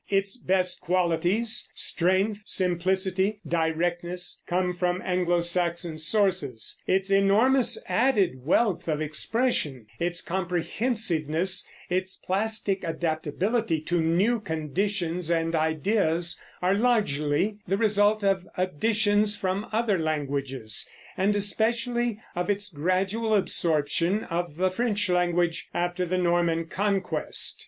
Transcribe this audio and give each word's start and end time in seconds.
Its 0.09 0.35
best 0.35 0.81
qualities 0.81 1.69
strength, 1.75 2.41
simplicity, 2.47 3.39
directness 3.47 4.41
come 4.47 4.73
from 4.73 4.99
Anglo 5.05 5.41
Saxon 5.41 5.99
sources; 5.99 6.81
its 6.87 7.11
enormous 7.11 7.77
added 7.87 8.43
wealth 8.43 8.87
of 8.87 8.99
expression, 8.99 9.85
its 9.99 10.23
comprehensiveness, 10.23 11.67
its 11.87 12.15
plastic 12.15 12.83
adaptability 12.83 13.79
to 13.79 14.01
new 14.01 14.39
conditions 14.39 15.29
and 15.29 15.53
ideas, 15.55 16.41
are 16.63 16.73
largely 16.73 17.59
the 17.67 17.77
result 17.77 18.23
of 18.23 18.47
additions 18.57 19.37
from 19.37 19.67
other 19.71 19.99
languages, 19.99 20.89
and 21.15 21.35
especially 21.35 22.19
of 22.35 22.49
its 22.49 22.69
gradual 22.71 23.35
absorption 23.35 24.23
of 24.31 24.55
the 24.55 24.71
French 24.71 25.09
language 25.09 25.67
after 25.75 26.07
the 26.07 26.17
Norman 26.17 26.65
Conquest. 26.65 27.59